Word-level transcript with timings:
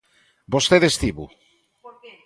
¿Vostede 0.53 0.85
estivo? 0.89 1.23